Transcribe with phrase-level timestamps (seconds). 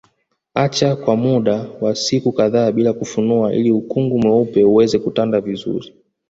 [0.55, 5.93] Acha kwa muda wa siku kadhaa bila kufunua ili ukungu mweupe uweze kutanda vizuri